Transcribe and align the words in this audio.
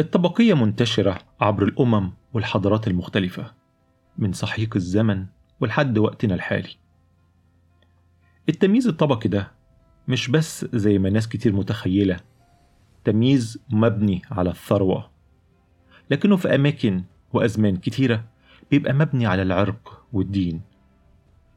الطبقية 0.00 0.54
منتشرة 0.54 1.18
عبر 1.40 1.62
الأمم 1.62 2.10
والحضارات 2.32 2.88
المختلفة 2.88 3.52
من 4.18 4.32
سحيق 4.32 4.76
الزمن 4.76 5.26
ولحد 5.60 5.98
وقتنا 5.98 6.34
الحالي. 6.34 6.76
التمييز 8.48 8.88
الطبقي 8.88 9.28
ده 9.28 9.52
مش 10.08 10.28
بس 10.30 10.66
زي 10.72 10.98
ما 10.98 11.10
ناس 11.10 11.28
كتير 11.28 11.52
متخيلة 11.52 12.20
تمييز 13.04 13.58
مبني 13.70 14.22
على 14.30 14.50
الثروة 14.50 15.10
لكنه 16.10 16.36
في 16.36 16.54
أماكن 16.54 17.02
وأزمان 17.32 17.76
كتيرة 17.76 18.24
بيبقى 18.70 18.92
مبني 18.92 19.26
على 19.26 19.42
العرق 19.42 20.04
والدين. 20.12 20.60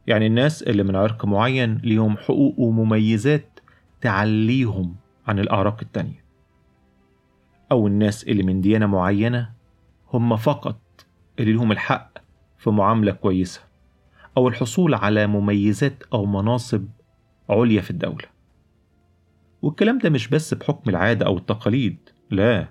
يعني 0.07 0.27
الناس 0.27 0.63
اللي 0.63 0.83
من 0.83 0.95
عرق 0.95 1.25
معين 1.25 1.77
ليهم 1.77 2.17
حقوق 2.17 2.59
ومميزات 2.59 3.59
تعليهم 4.01 4.95
عن 5.27 5.39
الأعراق 5.39 5.77
التانية. 5.81 6.24
أو 7.71 7.87
الناس 7.87 8.23
اللي 8.23 8.43
من 8.43 8.61
ديانة 8.61 8.85
معينة 8.85 9.49
هم 10.13 10.35
فقط 10.35 10.81
اللي 11.39 11.53
لهم 11.53 11.71
الحق 11.71 12.17
في 12.57 12.69
معاملة 12.69 13.11
كويسة 13.11 13.61
أو 14.37 14.47
الحصول 14.47 14.93
على 14.93 15.27
مميزات 15.27 16.03
أو 16.13 16.25
مناصب 16.25 16.87
عليا 17.49 17.81
في 17.81 17.91
الدولة. 17.91 18.25
والكلام 19.61 19.97
ده 19.97 20.09
مش 20.09 20.27
بس 20.27 20.53
بحكم 20.53 20.89
العادة 20.89 21.25
أو 21.25 21.37
التقاليد 21.37 21.97
لا. 22.31 22.67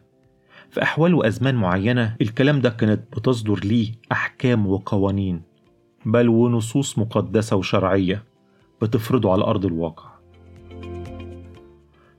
في 0.70 0.82
أحوال 0.82 1.14
وأزمان 1.14 1.54
معينة 1.54 2.16
الكلام 2.20 2.60
ده 2.60 2.70
كانت 2.70 3.16
بتصدر 3.16 3.60
ليه 3.64 3.92
أحكام 4.12 4.66
وقوانين 4.66 5.42
بل 6.06 6.28
ونصوص 6.28 6.98
مقدسة 6.98 7.56
وشرعية 7.56 8.24
بتفرضه 8.82 9.32
على 9.32 9.44
أرض 9.44 9.64
الواقع. 9.66 10.10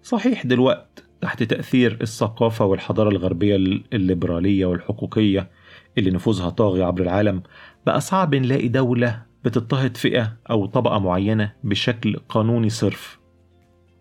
صحيح 0.03 0.45
دلوقت 0.45 1.04
تحت 1.25 1.43
تأثير 1.43 1.97
الثقافة 2.01 2.65
والحضارة 2.65 3.09
الغربية 3.09 3.55
الليبرالية 3.93 4.65
والحقوقية 4.65 5.49
اللي 5.97 6.11
نفوذها 6.11 6.49
طاغي 6.49 6.83
عبر 6.83 7.01
العالم 7.01 7.43
بقى 7.85 8.01
صعب 8.01 8.35
نلاقي 8.35 8.67
دولة 8.67 9.21
بتضطهد 9.45 9.97
فئة 9.97 10.37
أو 10.49 10.65
طبقة 10.65 10.99
معينة 10.99 11.53
بشكل 11.63 12.15
قانوني 12.29 12.69
صرف. 12.69 13.19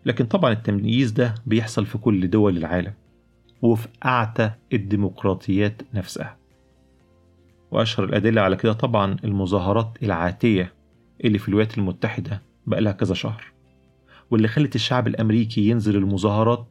لكن 0.05 0.25
طبعا 0.25 0.51
التمييز 0.51 1.11
ده 1.11 1.35
بيحصل 1.45 1.85
في 1.85 1.97
كل 1.97 2.29
دول 2.29 2.57
العالم 2.57 2.93
وفي 3.61 3.87
أعتى 4.05 4.51
الديمقراطيات 4.73 5.81
نفسها. 5.93 6.37
وأشهر 7.71 8.05
الأدلة 8.05 8.41
على 8.41 8.55
كده 8.55 8.73
طبعا 8.73 9.17
المظاهرات 9.23 9.97
العاتية 10.03 10.73
اللي 11.23 11.37
في 11.37 11.49
الولايات 11.49 11.77
المتحدة 11.77 12.41
بقى 12.67 12.81
لها 12.81 12.91
كذا 12.91 13.13
شهر 13.13 13.43
واللي 14.31 14.47
خلت 14.47 14.75
الشعب 14.75 15.07
الأمريكي 15.07 15.69
ينزل 15.69 15.95
المظاهرات 15.95 16.67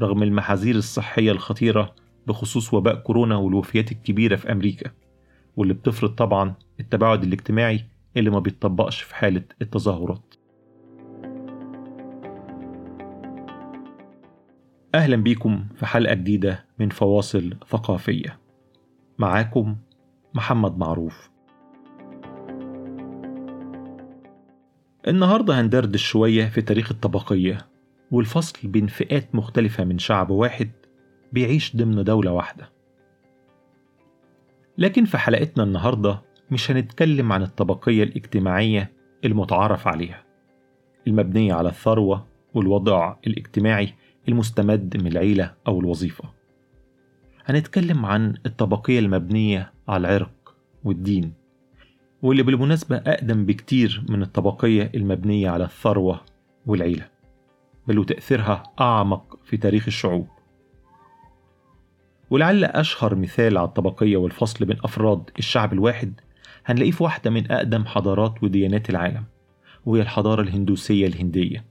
رغم 0.00 0.22
المحاذير 0.22 0.74
الصحية 0.76 1.32
الخطيرة 1.32 1.94
بخصوص 2.26 2.74
وباء 2.74 2.94
كورونا 2.94 3.36
والوفيات 3.36 3.92
الكبيرة 3.92 4.36
في 4.36 4.52
أمريكا 4.52 4.90
واللي 5.56 5.74
بتفرض 5.74 6.10
طبعا 6.10 6.54
التباعد 6.80 7.22
الاجتماعي 7.22 7.84
اللي 8.16 8.30
ما 8.30 8.38
بيتطبقش 8.38 9.02
في 9.02 9.14
حالة 9.14 9.42
التظاهرات. 9.62 10.34
أهلا 14.94 15.16
بيكم 15.16 15.66
في 15.74 15.86
حلقة 15.86 16.14
جديدة 16.14 16.64
من 16.78 16.88
فواصل 16.88 17.54
ثقافية. 17.68 18.38
معاكم 19.18 19.76
محمد 20.34 20.78
معروف. 20.78 21.30
النهاردة 25.08 25.60
هندردش 25.60 26.02
شوية 26.06 26.46
في 26.46 26.62
تاريخ 26.62 26.92
الطبقية. 26.92 27.71
والفصل 28.12 28.68
بين 28.68 28.86
فئات 28.86 29.34
مختلفة 29.34 29.84
من 29.84 29.98
شعب 29.98 30.30
واحد 30.30 30.70
بيعيش 31.32 31.76
ضمن 31.76 32.04
دولة 32.04 32.32
واحدة. 32.32 32.68
لكن 34.78 35.04
في 35.04 35.18
حلقتنا 35.18 35.64
النهاردة 35.64 36.20
مش 36.50 36.70
هنتكلم 36.70 37.32
عن 37.32 37.42
الطبقية 37.42 38.02
الاجتماعية 38.02 38.92
المتعارف 39.24 39.88
عليها 39.88 40.24
المبنية 41.06 41.54
على 41.54 41.68
الثروة 41.68 42.26
والوضع 42.54 43.16
الاجتماعي 43.26 43.94
المستمد 44.28 44.96
من 44.96 45.06
العيلة 45.06 45.54
أو 45.66 45.80
الوظيفة. 45.80 46.24
هنتكلم 47.44 48.06
عن 48.06 48.34
الطبقية 48.46 48.98
المبنية 48.98 49.72
على 49.88 50.08
العرق 50.08 50.54
والدين 50.84 51.32
واللي 52.22 52.42
بالمناسبة 52.42 52.96
أقدم 52.96 53.46
بكتير 53.46 54.04
من 54.08 54.22
الطبقية 54.22 54.90
المبنية 54.94 55.50
على 55.50 55.64
الثروة 55.64 56.20
والعيلة. 56.66 57.08
بل 57.86 57.98
وتأثيرها 57.98 58.62
أعمق 58.80 59.38
في 59.44 59.56
تاريخ 59.56 59.84
الشعوب. 59.86 60.28
ولعل 62.30 62.64
أشهر 62.64 63.14
مثال 63.14 63.58
على 63.58 63.68
الطبقية 63.68 64.16
والفصل 64.16 64.64
بين 64.64 64.76
أفراد 64.84 65.30
الشعب 65.38 65.72
الواحد 65.72 66.20
هنلاقيه 66.66 66.90
في 66.90 67.02
واحدة 67.02 67.30
من 67.30 67.52
أقدم 67.52 67.84
حضارات 67.84 68.42
وديانات 68.42 68.90
العالم 68.90 69.24
وهي 69.86 70.02
الحضارة 70.02 70.42
الهندوسية 70.42 71.06
الهندية. 71.06 71.64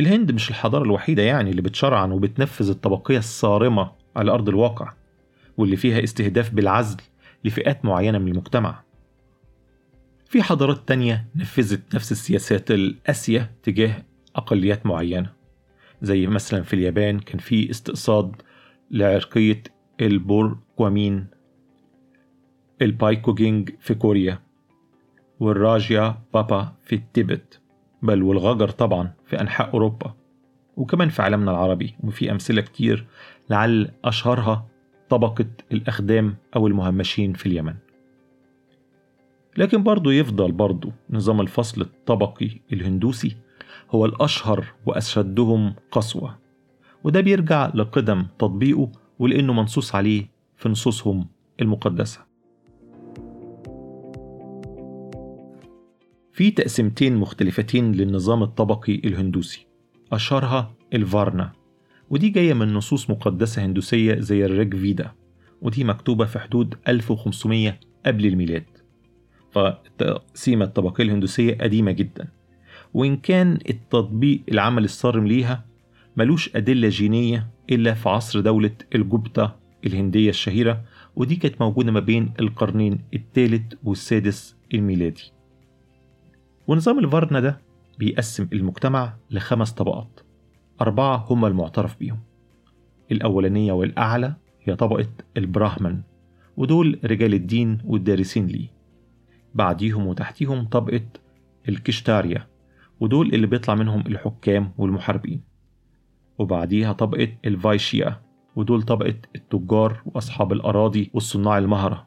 الهند 0.00 0.32
مش 0.32 0.50
الحضارة 0.50 0.82
الوحيدة 0.82 1.22
يعني 1.22 1.50
اللي 1.50 1.62
بتشرعن 1.62 2.12
وبتنفذ 2.12 2.70
الطبقية 2.70 3.18
الصارمة 3.18 3.92
على 4.16 4.32
أرض 4.32 4.48
الواقع 4.48 4.92
واللي 5.58 5.76
فيها 5.76 6.04
استهداف 6.04 6.50
بالعزل 6.50 6.96
لفئات 7.44 7.84
معينة 7.84 8.18
من 8.18 8.28
المجتمع. 8.28 8.82
في 10.26 10.42
حضارات 10.42 10.88
تانية 10.88 11.26
نفذت 11.36 11.94
نفس 11.94 12.12
السياسات 12.12 12.70
القاسية 12.70 13.50
تجاه 13.62 14.04
أقليات 14.36 14.86
معينة 14.86 15.32
زي 16.02 16.26
مثلا 16.26 16.62
في 16.62 16.74
اليابان 16.74 17.18
كان 17.18 17.38
في 17.38 17.70
استقصاد 17.70 18.42
لعرقية 18.90 19.62
البوركوامين 20.00 21.26
البايكوجينج 22.82 23.70
في 23.80 23.94
كوريا 23.94 24.40
والراجيا 25.40 26.18
بابا 26.34 26.72
في 26.84 26.94
التبت 26.94 27.60
بل 28.02 28.22
والغجر 28.22 28.68
طبعا 28.68 29.12
في 29.26 29.40
أنحاء 29.40 29.74
أوروبا 29.74 30.14
وكمان 30.76 31.08
في 31.08 31.22
عالمنا 31.22 31.50
العربي 31.50 31.94
وفي 32.04 32.30
أمثلة 32.30 32.62
كتير 32.62 33.06
لعل 33.50 33.90
أشهرها 34.04 34.66
طبقة 35.08 35.46
الأخدام 35.72 36.36
أو 36.56 36.66
المهمشين 36.66 37.32
في 37.32 37.46
اليمن. 37.46 37.74
لكن 39.56 39.82
برضه 39.82 40.12
يفضل 40.12 40.52
برضه 40.52 40.92
نظام 41.10 41.40
الفصل 41.40 41.80
الطبقي 41.80 42.50
الهندوسي 42.72 43.36
هو 43.92 44.04
الأشهر 44.04 44.66
وأشدهم 44.86 45.74
قسوة 45.90 46.38
وده 47.04 47.20
بيرجع 47.20 47.70
لقدم 47.74 48.26
تطبيقه 48.38 48.92
ولأنه 49.18 49.52
منصوص 49.52 49.94
عليه 49.94 50.30
في 50.56 50.68
نصوصهم 50.68 51.26
المقدسة. 51.60 52.20
في 56.32 56.50
تقسيمتين 56.50 57.16
مختلفتين 57.16 57.92
للنظام 57.92 58.42
الطبقي 58.42 58.94
الهندوسي 58.94 59.66
أشهرها 60.12 60.74
الفارنا 60.94 61.52
ودي 62.10 62.28
جاية 62.28 62.54
من 62.54 62.74
نصوص 62.74 63.10
مقدسة 63.10 63.64
هندوسية 63.64 64.20
زي 64.20 64.44
الريج 64.44 64.76
فيدا 64.76 65.12
ودي 65.62 65.84
مكتوبة 65.84 66.24
في 66.24 66.38
حدود 66.38 66.74
1500 66.88 67.80
قبل 68.06 68.26
الميلاد. 68.26 68.64
فالتقسيمة 69.50 70.64
الطبقية 70.64 71.04
الهندوسية 71.04 71.54
قديمة 71.54 71.92
جدا. 71.92 72.28
وإن 72.94 73.16
كان 73.16 73.58
التطبيق 73.70 74.42
العمل 74.48 74.84
الصارم 74.84 75.26
ليها 75.26 75.64
ملوش 76.16 76.56
أدلة 76.56 76.88
جينية 76.88 77.50
إلا 77.70 77.94
في 77.94 78.08
عصر 78.08 78.40
دولة 78.40 78.74
الجبتة 78.94 79.52
الهندية 79.86 80.30
الشهيرة 80.30 80.82
ودي 81.16 81.36
كانت 81.36 81.60
موجودة 81.60 81.92
ما 81.92 82.00
بين 82.00 82.32
القرنين 82.40 83.00
الثالث 83.14 83.74
والسادس 83.84 84.56
الميلادي. 84.74 85.32
ونظام 86.66 86.98
الفارنا 86.98 87.40
ده 87.40 87.60
بيقسم 87.98 88.48
المجتمع 88.52 89.14
لخمس 89.30 89.72
طبقات 89.72 90.20
أربعة 90.80 91.16
هم 91.30 91.44
المعترف 91.44 91.98
بيهم. 91.98 92.20
الأولانية 93.12 93.72
والأعلى 93.72 94.34
هي 94.62 94.76
طبقة 94.76 95.08
البراهمن 95.36 96.00
ودول 96.56 96.98
رجال 97.04 97.34
الدين 97.34 97.78
والدارسين 97.84 98.46
ليه. 98.46 98.68
بعديهم 99.54 100.06
وتحتيهم 100.06 100.64
طبقة 100.64 101.06
الكشتاريا. 101.68 102.51
ودول 103.02 103.34
اللي 103.34 103.46
بيطلع 103.46 103.74
منهم 103.74 104.00
الحكام 104.06 104.72
والمحاربين. 104.78 105.42
وبعديها 106.38 106.92
طبقة 106.92 107.28
الفايشيا 107.44 108.20
ودول 108.56 108.82
طبقة 108.82 109.14
التجار 109.36 110.02
وأصحاب 110.06 110.52
الأراضي 110.52 111.10
والصناع 111.14 111.58
المهرة. 111.58 112.06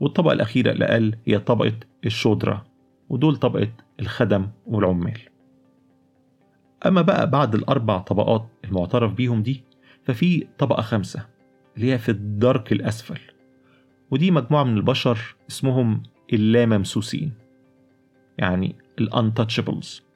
والطبقة 0.00 0.32
الأخيرة 0.32 0.72
الأقل 0.72 1.14
هي 1.26 1.38
طبقة 1.38 1.72
الشودرة 2.06 2.64
ودول 3.08 3.36
طبقة 3.36 3.68
الخدم 4.00 4.48
والعمال. 4.66 5.18
أما 6.86 7.02
بقى 7.02 7.30
بعد 7.30 7.54
الأربع 7.54 7.98
طبقات 7.98 8.48
المعترف 8.64 9.12
بيهم 9.14 9.42
دي 9.42 9.64
ففي 10.02 10.46
طبقة 10.58 10.82
خامسة 10.82 11.26
اللي 11.76 11.92
هي 11.92 11.98
في 11.98 12.08
الدرك 12.08 12.72
الأسفل. 12.72 13.20
ودي 14.10 14.30
مجموعة 14.30 14.64
من 14.64 14.76
البشر 14.76 15.36
اسمهم 15.50 16.02
اللاممسوسين 16.32 17.32
يعني 18.38 18.76
ال 18.98 19.06
untouchables 19.06 20.07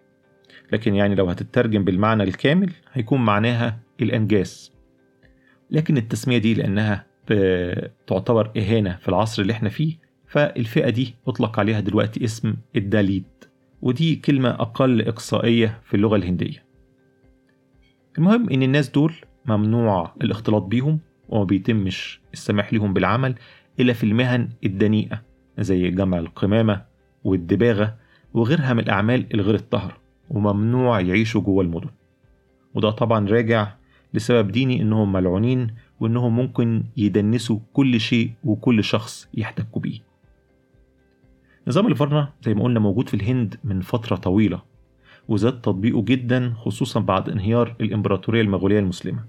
لكن 0.73 0.95
يعني 0.95 1.15
لو 1.15 1.27
هتترجم 1.31 1.85
بالمعنى 1.85 2.23
الكامل 2.23 2.73
هيكون 2.93 3.25
معناها 3.25 3.79
الأنجاس 4.03 4.73
لكن 5.71 5.97
التسمية 5.97 6.39
دي 6.39 6.55
لأنها 6.55 7.07
تعتبر 8.07 8.51
إهانة 8.57 8.97
في 8.97 9.09
العصر 9.09 9.43
اللي 9.43 9.53
إحنا 9.53 9.69
فيه 9.69 9.97
فالفئة 10.27 10.91
دي 10.91 11.15
أطلق 11.27 11.59
عليها 11.59 11.81
دلوقتي 11.81 12.25
اسم 12.25 12.55
الداليت 12.77 13.45
ودي 13.83 14.17
كلمة 14.17 14.49
أقل 14.51 15.03
إقصائية 15.03 15.81
في 15.85 15.95
اللغة 15.95 16.17
الهندية. 16.17 16.65
المهم 18.19 18.51
إن 18.51 18.63
الناس 18.63 18.89
دول 18.91 19.15
ممنوع 19.47 20.15
الاختلاط 20.23 20.63
بيهم 20.63 20.99
وما 21.29 21.45
بيتمش 21.45 22.21
السماح 22.33 22.73
لهم 22.73 22.93
بالعمل 22.93 23.35
إلا 23.81 23.93
في 23.93 24.05
المهن 24.05 24.49
الدنيئة 24.65 25.23
زي 25.59 25.91
جمع 25.91 26.19
القمامة 26.19 26.85
والدباغة 27.25 27.97
وغيرها 28.35 28.73
من 28.73 28.81
الأعمال 28.81 29.27
الغير 29.35 29.55
الطاهرة. 29.55 30.02
وممنوع 30.31 31.01
يعيشوا 31.01 31.41
جوه 31.41 31.65
المدن. 31.65 31.91
وده 32.75 32.91
طبعا 32.91 33.29
راجع 33.29 33.75
لسبب 34.15 34.51
ديني 34.51 34.83
إنهم 34.83 35.13
ملعونين 35.13 35.75
وإنهم 36.01 36.37
ممكن 36.37 36.85
يدنسوا 36.97 37.59
كل 37.73 38.01
شيء 38.01 38.31
وكل 38.45 38.85
شخص 38.85 39.29
يحتكوا 39.35 39.83
بيه. 39.83 40.13
نظام 41.69 41.87
الفرنة 41.87 42.29
زي 42.43 42.55
ما 42.55 42.63
قلنا 42.65 42.81
موجود 42.81 43.09
في 43.09 43.15
الهند 43.15 43.57
من 43.65 43.81
فترة 43.81 44.17
طويلة 44.17 44.63
وزاد 45.29 45.61
تطبيقه 45.61 46.03
جدا 46.03 46.55
خصوصا 46.57 47.01
بعد 47.01 47.29
انهيار 47.29 47.75
الإمبراطورية 47.81 48.41
المغولية 48.41 48.79
المسلمة 48.79 49.25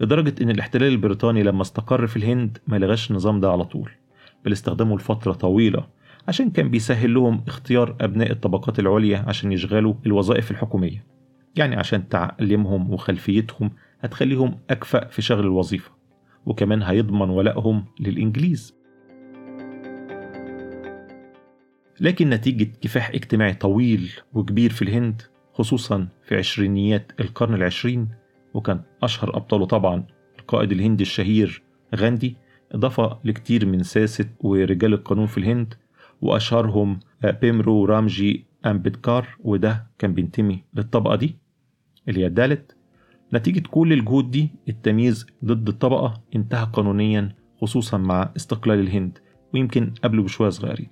لدرجة 0.00 0.42
إن 0.42 0.50
الاحتلال 0.50 0.88
البريطاني 0.92 1.42
لما 1.42 1.62
استقر 1.62 2.06
في 2.06 2.16
الهند 2.16 2.58
ما 2.66 2.76
لغاش 2.76 3.10
النظام 3.10 3.40
ده 3.40 3.50
على 3.52 3.64
طول 3.64 3.90
بل 4.44 4.52
استخدمه 4.52 4.96
لفترة 4.96 5.32
طويلة 5.32 5.86
عشان 6.28 6.50
كان 6.50 6.70
بيسهل 6.70 7.14
لهم 7.14 7.42
اختيار 7.46 7.96
أبناء 8.00 8.32
الطبقات 8.32 8.78
العليا 8.78 9.24
عشان 9.26 9.52
يشغلوا 9.52 9.94
الوظائف 10.06 10.50
الحكومية. 10.50 11.06
يعني 11.56 11.76
عشان 11.76 12.08
تعليمهم 12.08 12.92
وخلفيتهم 12.92 13.70
هتخليهم 14.00 14.58
أكفأ 14.70 15.04
في 15.04 15.22
شغل 15.22 15.40
الوظيفة 15.40 15.90
وكمان 16.46 16.82
هيضمن 16.82 17.30
ولائهم 17.30 17.84
للإنجليز. 18.00 18.74
لكن 22.00 22.30
نتيجة 22.30 22.72
كفاح 22.80 23.10
اجتماعي 23.10 23.54
طويل 23.54 24.12
وكبير 24.32 24.70
في 24.70 24.82
الهند 24.82 25.22
خصوصا 25.54 26.08
في 26.24 26.36
عشرينيات 26.36 27.12
القرن 27.20 27.54
العشرين 27.54 28.08
وكان 28.54 28.80
أشهر 29.02 29.36
أبطاله 29.36 29.66
طبعا 29.66 30.04
القائد 30.38 30.72
الهندي 30.72 31.02
الشهير 31.02 31.62
غاندي 31.94 32.36
إضافة 32.72 33.18
لكتير 33.24 33.66
من 33.66 33.82
ساسة 33.82 34.28
ورجال 34.40 34.94
القانون 34.94 35.26
في 35.26 35.38
الهند 35.38 35.74
وأشهرهم 36.22 37.00
بيمرو 37.40 37.84
رامجي 37.84 38.44
أمبدكار 38.66 39.28
وده 39.40 39.86
كان 39.98 40.14
بينتمي 40.14 40.64
للطبقة 40.74 41.16
دي 41.16 41.36
اللي 42.08 42.20
هي 42.20 42.26
الدالت. 42.26 42.76
نتيجة 43.34 43.62
كل 43.70 43.92
الجهود 43.92 44.30
دي 44.30 44.50
التمييز 44.68 45.26
ضد 45.44 45.68
الطبقة 45.68 46.20
انتهى 46.36 46.66
قانونيا 46.72 47.34
خصوصا 47.60 47.96
مع 47.98 48.32
استقلال 48.36 48.80
الهند 48.80 49.18
ويمكن 49.54 49.92
قبله 50.04 50.22
بشوية 50.22 50.48
صغيرين. 50.50 50.88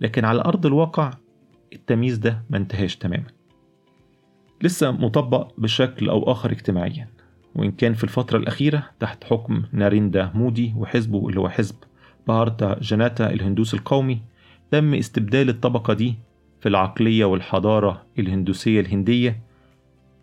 لكن 0.00 0.24
على 0.24 0.40
أرض 0.40 0.66
الواقع 0.66 1.10
التمييز 1.72 2.18
ده 2.18 2.42
ما 2.50 2.56
انتهاش 2.56 2.96
تماما. 2.96 3.26
لسه 4.62 4.90
مطبق 4.90 5.52
بشكل 5.58 6.08
أو 6.08 6.32
آخر 6.32 6.50
اجتماعيا 6.52 7.08
وإن 7.54 7.72
كان 7.72 7.94
في 7.94 8.04
الفترة 8.04 8.38
الأخيرة 8.38 8.90
تحت 9.00 9.24
حكم 9.24 9.62
ناريندا 9.72 10.30
مودي 10.34 10.74
وحزبه 10.76 11.28
اللي 11.28 11.40
هو 11.40 11.48
حزب 11.48 11.76
بارتا 12.26 12.78
جناتا 12.80 13.30
الهندوس 13.30 13.74
القومي 13.74 14.20
تم 14.70 14.94
استبدال 14.94 15.48
الطبقة 15.48 15.94
دي 15.94 16.14
في 16.60 16.68
العقلية 16.68 17.24
والحضارة 17.24 18.06
الهندوسية 18.18 18.80
الهندية. 18.80 19.40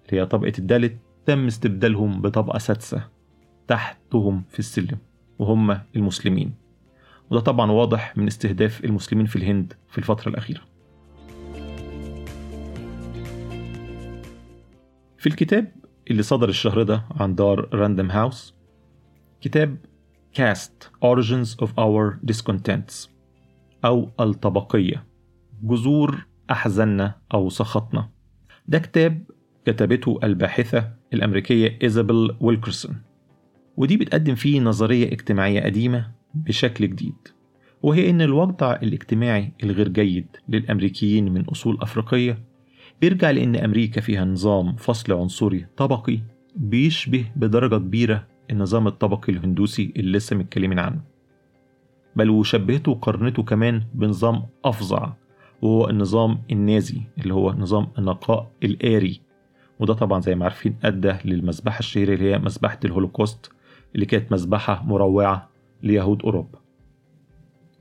اللي 0.06 0.21
هي 0.21 0.25
طبقة 0.25 0.53
الدالت 0.59 0.98
تم 1.25 1.48
استبدالهم 1.48 2.21
بطبقة 2.21 2.59
سادسة 2.59 3.07
تحتهم 3.68 4.44
في 4.50 4.59
السلم 4.59 4.98
وهم 5.39 5.80
المسلمين. 5.95 6.53
وده 7.30 7.39
طبعا 7.39 7.71
واضح 7.71 8.18
من 8.18 8.27
استهداف 8.27 8.86
المسلمين 8.86 9.25
في 9.25 9.36
الهند 9.36 9.74
في 9.89 9.98
الفترة 9.98 10.30
الأخيرة. 10.30 10.62
في 15.18 15.27
الكتاب 15.27 15.71
اللي 16.12 16.24
صدر 16.24 16.50
الشهر 16.50 16.83
ده 16.83 17.03
عن 17.19 17.36
دار 17.36 17.69
راندم 17.74 18.12
هاوس 18.12 18.53
كتاب 19.42 19.77
Caste 20.33 20.89
Origins 21.01 21.55
of 21.61 21.69
Our 21.77 22.19
Discontents 22.31 23.09
أو 23.85 24.09
الطبقية. 24.19 25.03
جذور 25.63 26.25
أحزننا 26.51 27.15
أو 27.33 27.49
سخطنا. 27.49 28.09
ده 28.67 28.79
كتاب 28.79 29.23
كتبته 29.65 30.19
الباحثة 30.23 30.93
الأمريكية 31.13 31.79
إيزابيل 31.83 32.35
ويلكرسون. 32.39 33.01
ودي 33.77 33.97
بتقدم 33.97 34.35
فيه 34.35 34.59
نظرية 34.59 35.07
اجتماعية 35.07 35.61
قديمة 35.61 36.11
بشكل 36.33 36.89
جديد. 36.89 37.15
وهي 37.83 38.09
إن 38.09 38.21
الوضع 38.21 38.75
الاجتماعي 38.75 39.51
الغير 39.63 39.87
جيد 39.87 40.27
للأمريكيين 40.49 41.33
من 41.33 41.45
أصول 41.45 41.77
أفريقية 41.81 42.43
بيرجع 43.01 43.31
لأن 43.31 43.55
أمريكا 43.55 44.01
فيها 44.01 44.25
نظام 44.25 44.75
فصل 44.75 45.13
عنصري 45.13 45.65
طبقي 45.77 46.19
بيشبه 46.55 47.25
بدرجة 47.35 47.77
كبيرة 47.77 48.27
النظام 48.51 48.88
الطبقي 48.88 49.33
الهندوسي 49.33 49.94
اللي 49.95 50.18
لسه 50.18 50.36
متكلمين 50.36 50.80
عنه. 50.80 51.01
بل 52.15 52.30
وشبهته 52.30 52.92
وقارنته 52.92 53.44
كمان 53.44 53.83
بنظام 53.94 54.44
أفظع 54.65 55.13
وهو 55.62 55.89
النظام 55.89 56.42
النازي 56.51 57.01
اللي 57.18 57.33
هو 57.33 57.51
نظام 57.51 57.88
النقاء 57.98 58.51
الآري. 58.63 59.21
وده 59.80 59.94
طبعا 59.94 60.21
زي 60.21 60.36
ما 60.36 60.44
عارفين 60.44 60.75
أدى 60.83 61.13
للمذبحة 61.25 61.80
الشهيرة 61.80 62.13
اللي 62.13 62.33
هي 62.33 62.39
مذبحة 62.39 62.80
الهولوكوست 62.86 63.51
اللي 63.95 64.06
كانت 64.06 64.31
مذبحة 64.31 64.83
مروعة 64.86 65.50
ليهود 65.83 66.21
أوروبا. 66.21 66.59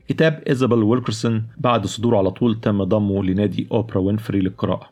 كتاب 0.07 0.43
إيزابيل 0.49 0.83
ويلكرسون 0.83 1.47
بعد 1.57 1.85
صدوره 1.85 2.17
على 2.17 2.31
طول 2.31 2.59
تم 2.59 2.83
ضمه 2.83 3.23
لنادي 3.23 3.67
أوبرا 3.71 3.97
وينفري 3.97 4.39
للقراءة. 4.39 4.89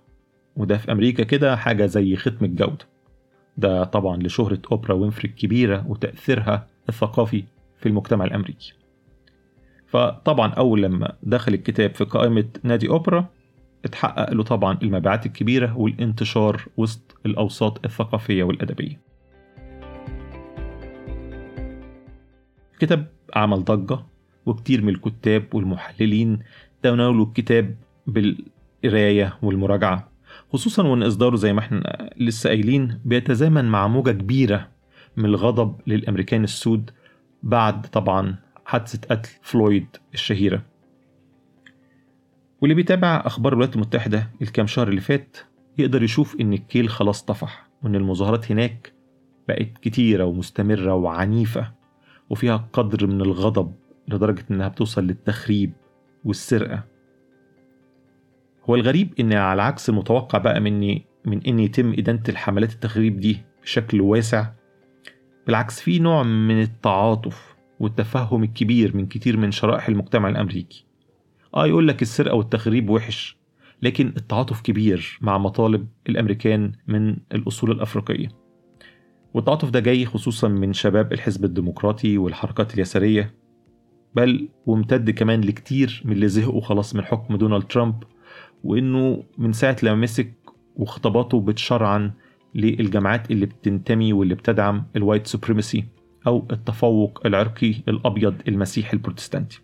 وده 0.56 0.78
في 0.78 0.92
أمريكا 0.92 1.24
كده 1.24 1.56
حاجة 1.56 1.86
زي 1.86 2.16
ختم 2.16 2.46
الجودة. 2.46 2.89
ده 3.60 3.84
طبعا 3.84 4.18
لشهرة 4.18 4.60
أوبرا 4.72 4.94
وينفري 4.94 5.30
الكبيرة 5.30 5.86
وتأثيرها 5.88 6.68
الثقافي 6.90 7.44
في 7.80 7.90
المجتمع 7.90 8.26
الأمريكي. 8.26 8.74
فطبعا 9.88 10.50
أول 10.54 10.82
لما 10.84 11.14
دخل 11.24 11.54
الكتاب 11.54 11.96
في 11.96 12.04
قائمة 12.04 12.46
نادي 12.64 12.90
أوبرا 12.90 13.26
اتحقق 13.86 14.34
له 14.34 14.44
طبعا 14.44 14.78
المبيعات 14.84 15.26
الكبيرة 15.26 15.78
والانتشار 15.78 16.62
وسط 16.78 17.18
الأوساط 17.26 17.86
الثقافية 17.86 18.44
والأدبية. 18.44 19.00
الكتاب 22.74 23.08
عمل 23.36 23.64
ضجة 23.64 24.00
وكتير 24.46 24.82
من 24.82 24.90
الكتاب 24.90 25.44
والمحللين 25.54 26.40
تناولوا 26.84 27.26
الكتاب 27.26 27.76
بالقراية 28.08 29.38
والمراجعة. 29.42 30.09
خصوصا 30.54 30.88
وإن 30.88 31.04
إصداره 31.04 31.36
زي 31.36 31.54
ما 31.54 31.60
إحنا 31.60 32.10
لسه 32.18 32.50
قايلين 32.50 33.00
بيتزامن 33.06 33.66
مع 33.66 33.88
موجة 33.88 34.12
كبيرة 34.12 34.68
من 35.18 35.26
الغضب 35.26 35.76
للأمريكان 35.88 36.44
السود 36.44 36.92
بعد 37.44 37.82
طبعا 37.82 38.36
حادثة 38.66 39.00
قتل 39.16 39.30
فلويد 39.42 39.88
الشهيرة. 40.14 40.64
واللي 42.62 42.76
بيتابع 42.76 43.24
أخبار 43.26 43.54
الولايات 43.54 43.76
المتحدة 43.76 44.30
الكام 44.42 44.68
شهر 44.68 44.88
اللي 44.88 45.02
فات 45.02 45.38
يقدر 45.78 46.04
يشوف 46.04 46.36
إن 46.42 46.54
الكيل 46.54 46.90
خلاص 46.90 47.24
طفح 47.26 47.70
وإن 47.84 47.96
المظاهرات 47.96 48.52
هناك 48.52 48.94
بقت 49.48 49.78
كتيرة 49.82 50.26
ومستمرة 50.26 50.94
وعنيفة 50.94 51.72
وفيها 52.30 52.70
قدر 52.74 53.08
من 53.08 53.22
الغضب 53.22 53.74
لدرجة 54.08 54.46
إنها 54.52 54.68
بتوصل 54.68 55.04
للتخريب 55.04 55.74
والسرقة. 56.26 56.84
هو 58.70 58.76
الغريب 58.76 59.14
إن 59.20 59.34
على 59.34 59.62
عكس 59.62 59.90
المتوقع 59.90 60.40
بقى 60.40 60.60
مني 60.60 61.06
من 61.26 61.42
إن 61.48 61.60
يتم 61.60 61.94
إدانة 61.98 62.24
الحملات 62.30 62.74
التخريب 62.74 63.20
دي 63.20 63.38
بشكل 63.64 64.02
واسع 64.02 64.50
بالعكس 65.46 65.82
في 65.82 66.00
نوع 66.00 66.24
من 66.24 66.62
التعاطف 66.62 67.56
والتفهم 67.80 68.44
الكبير 68.44 68.98
من 68.98 69.06
كتير 69.06 69.38
من 69.38 69.52
شرائح 69.52 69.88
المجتمع 69.88 70.30
الأمريكي. 70.30 70.86
آه 71.56 71.68
يقول 71.68 71.88
لك 71.88 72.02
السرقة 72.02 72.36
والتخريب 72.36 72.90
وحش 72.90 73.38
لكن 73.82 74.08
التعاطف 74.08 74.62
كبير 74.62 75.20
مع 75.22 75.38
مطالب 75.38 75.88
الأمريكان 76.10 76.72
من 76.88 77.18
الأصول 77.34 77.72
الأفريقية. 77.72 78.28
والتعاطف 79.34 79.70
ده 79.70 79.80
جاي 79.80 80.06
خصوصا 80.06 80.48
من 80.48 80.74
شباب 80.74 81.14
الحزب 81.14 81.46
الديمقراطي 81.46 82.18
والحركات 82.18 82.74
اليسارية 82.74 83.36
بل 84.16 84.50
وامتد 84.66 85.10
كمان 85.10 85.42
لكتير 85.42 86.02
من 86.06 86.12
اللي 86.12 86.28
زهقوا 86.28 86.62
خلاص 86.62 86.96
من 86.96 87.06
حكم 87.06 87.36
دونالد 87.36 87.64
ترامب 87.64 88.04
وإنه 88.64 89.24
من 89.38 89.54
ساعة 89.54 89.78
لما 89.84 89.96
مسك 89.96 90.34
وخطاباته 90.76 91.42
بتشرعن 91.42 92.12
للجماعات 92.56 93.32
اللي 93.32 93.46
بتنتمي 93.46 94.14
واللي 94.14 94.36
بتدعم 94.36 94.84
ال 94.96 95.01
white 95.01 95.28
supremacy 95.28 95.86
أو 96.28 96.48
التفوق 96.52 97.22
العرقي 97.26 97.76
الأبيض 97.88 98.36
المسيحي 98.48 98.94
البروتستانتي. 98.94 99.60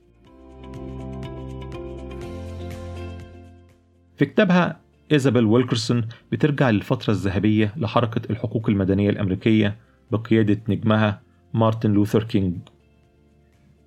في 4.18 4.26
كتابها 4.26 4.80
إيزابيل 5.12 5.46
ويلكرسون 5.46 6.08
بترجع 6.32 6.70
للفترة 6.70 7.12
الذهبية 7.12 7.74
لحركة 7.78 8.22
الحقوق 8.32 8.70
المدنية 8.70 9.10
الأمريكية 9.10 9.76
بقيادة 10.12 10.62
نجمها 10.70 11.22
مارتن 11.54 11.92
لوثر 11.92 12.24
كينج. 12.24 12.58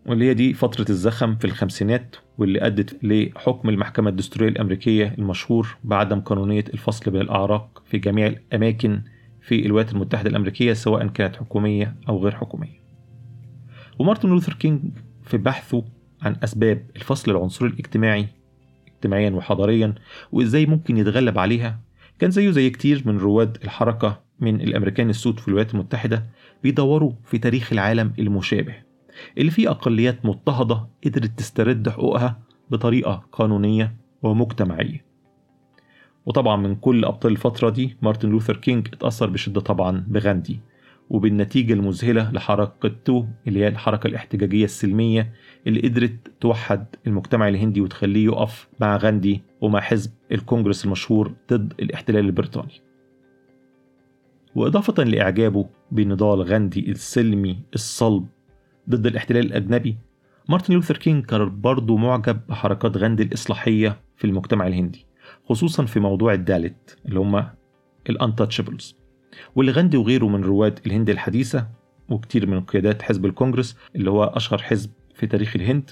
واللي 0.09 0.25
هي 0.25 0.35
دي 0.35 0.55
فترة 0.55 0.87
الزخم 0.91 1.37
في 1.37 1.45
الخمسينات 1.45 2.17
واللي 2.39 2.67
أدت 2.67 3.05
لحكم 3.05 3.69
المحكمة 3.69 4.11
الدستورية 4.11 4.49
الأمريكية 4.49 5.15
المشهور 5.19 5.77
بعدم 5.85 6.21
قانونية 6.21 6.65
الفصل 6.75 7.11
بين 7.11 7.21
الأعراق 7.21 7.83
في 7.87 7.99
جميع 7.99 8.27
الأماكن 8.27 9.03
في 9.43 9.67
الولايات 9.67 9.93
المتحدة 9.93 10.31
الأمريكية 10.31 10.73
سواء 10.73 11.07
كانت 11.07 11.37
حكومية 11.37 11.97
أو 12.09 12.23
غير 12.23 12.35
حكومية. 12.37 12.81
ومارتن 13.99 14.29
لوثر 14.29 14.53
كينج 14.53 14.81
في 15.25 15.37
بحثه 15.37 15.85
عن 16.23 16.37
أسباب 16.45 16.87
الفصل 16.97 17.31
العنصري 17.31 17.69
الاجتماعي 17.69 18.27
اجتماعيا 18.95 19.31
وحضاريا 19.31 19.95
وإزاي 20.33 20.67
ممكن 20.67 20.97
يتغلب 20.97 21.39
عليها. 21.39 21.81
كان 22.19 22.31
زيه 22.31 22.51
زي 22.51 22.71
كتير 22.71 23.03
من 23.07 23.19
رواد 23.19 23.59
الحركة 23.65 24.21
من 24.41 24.61
الأمريكان 24.61 25.11
السود 25.11 25.41
في 25.41 25.49
الولايات 25.49 25.75
المتحدة 25.75 26.27
بيدوروا 26.63 27.13
في 27.25 27.39
تاريخ 27.39 27.73
العالم 27.73 28.13
المشابه. 28.19 28.88
اللي 29.39 29.51
فيه 29.51 29.71
أقليات 29.71 30.27
مضطهدة 30.27 30.87
قدرت 31.05 31.39
تسترد 31.39 31.89
حقوقها 31.89 32.39
بطريقة 32.71 33.25
قانونية 33.33 33.97
ومجتمعية. 34.23 35.05
وطبعا 36.27 36.57
من 36.57 36.75
كل 36.75 37.05
أبطال 37.05 37.33
الفترة 37.33 37.71
دي 37.71 37.97
مارتن 38.03 38.29
لوثر 38.29 38.57
كينج 38.57 38.89
اتأثر 38.93 39.31
بشدة 39.31 39.61
طبعا 39.61 40.05
بغاندي 40.09 40.61
وبالنتيجة 41.11 41.73
المذهلة 41.73 42.33
لحركته 42.33 43.29
اللي 43.47 43.61
هي 43.61 43.69
الحركة 43.69 44.07
الاحتجاجية 44.07 44.65
السلمية 44.65 45.33
اللي 45.67 45.81
قدرت 45.81 46.33
توحد 46.41 46.87
المجتمع 47.07 47.49
الهندي 47.49 47.81
وتخليه 47.81 48.25
يقف 48.25 48.69
مع 48.81 48.97
غاندي 48.97 49.43
ومع 49.61 49.81
حزب 49.81 50.11
الكونجرس 50.33 50.85
المشهور 50.85 51.33
ضد 51.53 51.73
الاحتلال 51.81 52.25
البريطاني. 52.25 52.81
وإضافة 54.55 55.05
لإعجابه 55.05 55.69
بنضال 55.93 56.43
غاندي 56.43 56.91
السلمي 56.91 57.59
الصلب 57.75 58.27
ضد 58.89 59.07
الاحتلال 59.07 59.47
الأجنبي. 59.47 59.97
مارتن 60.49 60.75
لوثر 60.75 60.97
كينج 60.97 61.25
كان 61.25 61.61
برضه 61.61 61.97
معجب 61.97 62.41
بحركات 62.49 62.97
غاندي 62.97 63.23
الإصلاحية 63.23 64.01
في 64.17 64.25
المجتمع 64.25 64.67
الهندي 64.67 65.07
خصوصا 65.49 65.85
في 65.85 66.01
موضوع 66.01 66.33
الدالت 66.33 66.99
اللي 67.07 67.21
هم 67.21 67.45
الانتاتشبلز 68.11 68.97
واللي 69.57 69.73
غاندي 69.73 69.97
وغيره 69.97 70.27
من 70.27 70.45
رواد 70.45 70.81
الهند 70.87 71.11
الحديثة 71.11 71.69
وكتير 72.09 72.47
من 72.47 72.61
قيادات 72.61 73.03
حزب 73.03 73.27
الكونجرس 73.27 73.77
اللي 73.97 74.11
هو 74.11 74.25
أشهر 74.25 74.59
حزب 74.63 74.91
في 75.15 75.27
تاريخ 75.27 75.57
الهند 75.57 75.91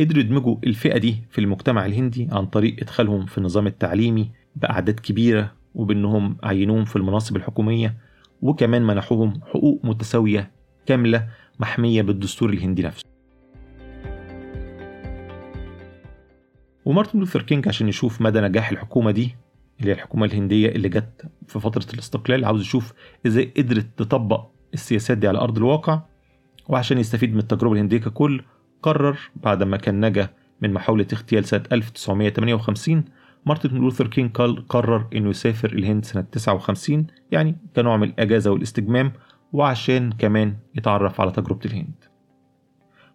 قدروا 0.00 0.20
يدمجوا 0.20 0.56
الفئة 0.64 0.98
دي 0.98 1.16
في 1.30 1.40
المجتمع 1.40 1.86
الهندي 1.86 2.28
عن 2.32 2.46
طريق 2.46 2.76
إدخالهم 2.80 3.26
في 3.26 3.38
النظام 3.38 3.66
التعليمي 3.66 4.30
بأعداد 4.56 5.00
كبيرة 5.00 5.52
وبأنهم 5.74 6.36
عينوهم 6.42 6.84
في 6.84 6.96
المناصب 6.96 7.36
الحكومية 7.36 7.96
وكمان 8.42 8.82
منحوهم 8.86 9.40
حقوق 9.46 9.80
متساوية 9.84 10.50
كاملة 10.86 11.28
محمية 11.60 12.02
بالدستور 12.02 12.50
الهندي 12.50 12.82
نفسه. 12.82 13.04
ومارتن 16.84 17.18
لوثر 17.18 17.42
كينج 17.42 17.68
عشان 17.68 17.88
يشوف 17.88 18.20
مدى 18.20 18.40
نجاح 18.40 18.70
الحكومة 18.70 19.10
دي 19.10 19.36
اللي 19.80 19.90
هي 19.90 19.94
الحكومة 19.94 20.26
الهندية 20.26 20.68
اللي 20.68 20.88
جت 20.88 21.26
في 21.46 21.60
فترة 21.60 21.86
الاستقلال 21.94 22.44
عاوز 22.44 22.60
يشوف 22.60 22.92
إزاي 23.26 23.52
قدرت 23.56 23.86
تطبق 23.96 24.46
السياسات 24.74 25.18
دي 25.18 25.28
على 25.28 25.38
أرض 25.38 25.56
الواقع. 25.56 26.00
وعشان 26.68 26.98
يستفيد 26.98 27.32
من 27.32 27.38
التجربة 27.38 27.72
الهندية 27.74 27.98
ككل 27.98 28.42
قرر 28.82 29.18
بعد 29.36 29.62
ما 29.62 29.76
كان 29.76 30.06
نجا 30.06 30.28
من 30.60 30.72
محاولة 30.72 31.06
اغتيال 31.12 31.44
سنة 31.44 31.62
1958 31.72 33.04
مارتن 33.46 33.70
لوثر 33.76 34.06
كينج 34.06 34.30
قرر 34.68 35.06
إنه 35.14 35.30
يسافر 35.30 35.72
الهند 35.72 36.04
سنة 36.04 36.24
59 36.32 37.06
يعني 37.30 37.56
كنوع 37.76 37.96
من 37.96 38.08
الأجازة 38.08 38.50
والاستجمام. 38.50 39.12
وعشان 39.54 40.12
كمان 40.12 40.56
يتعرف 40.74 41.20
على 41.20 41.32
تجربة 41.32 41.60
الهند. 41.66 42.04